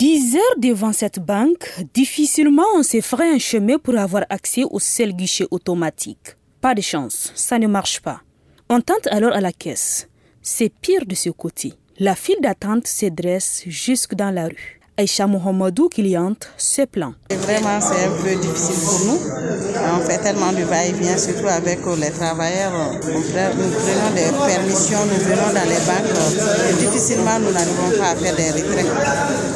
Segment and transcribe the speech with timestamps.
[0.00, 5.12] l'heure devant cette banque, difficilement on se ferait un chemin pour avoir accès au seul
[5.12, 6.36] guichet automatique.
[6.60, 8.20] Pas de chance, ça ne marche pas.
[8.68, 10.08] On tente alors à la caisse.
[10.42, 11.74] C'est pire de ce côté.
[11.98, 14.80] La file d'attente se dresse jusque dans la rue.
[14.96, 17.14] Aïcha Mohamedou, cliente, se plaint.
[17.30, 19.18] Vraiment, c'est un peu difficile pour nous.
[19.92, 22.72] On fait tellement de va-et-vient, surtout avec les travailleurs.
[23.02, 26.14] Nous prenons des permissions, nous venons dans les banques.
[26.70, 28.86] Et difficilement, nous n'arrivons pas à faire des retraits.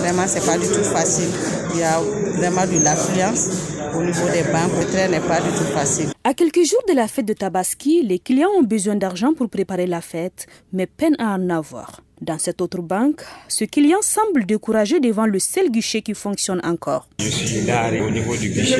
[0.00, 1.30] Vraiment, c'est pas du tout facile.
[1.72, 2.00] Il y a
[2.34, 3.46] vraiment de l'affluence
[3.94, 4.72] au niveau des banques.
[4.92, 6.08] Le n'est pas du tout facile.
[6.24, 9.86] À quelques jours de la fête de Tabaski, les clients ont besoin d'argent pour préparer
[9.86, 12.00] la fête, mais peinent à en avoir.
[12.20, 17.06] Dans cette autre banque, ce client semble découragé devant le seul guichet qui fonctionne encore.
[17.20, 18.76] Je suis là au niveau du guichet,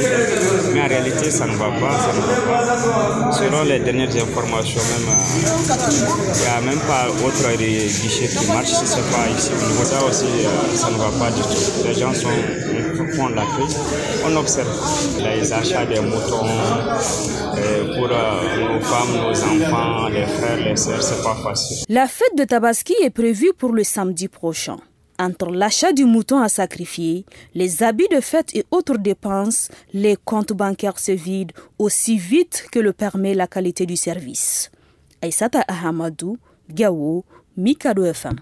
[0.75, 3.33] mais en réalité ça ne va pas, ça ne va pas.
[3.33, 5.79] Selon les dernières informations, même, euh,
[6.35, 9.51] il n'y a même pas autre guichet qui marche si ce n'est pas ici.
[9.53, 11.87] Au niveau là aussi, euh, ça ne va pas du tout.
[11.87, 12.29] Les gens sont,
[13.15, 13.79] font la crise.
[14.27, 14.67] On observe
[14.99, 15.43] les.
[21.89, 24.77] La fête de Tabaski est prévue pour le samedi prochain.
[25.21, 30.53] Entre l'achat du mouton à sacrifier, les habits de fête et autres dépenses, les comptes
[30.53, 34.71] bancaires se vident aussi vite que le permet la qualité du service.
[35.21, 36.39] Aïsata Ahamadou,
[36.71, 37.25] Gao,
[37.57, 38.37] Mikado FM.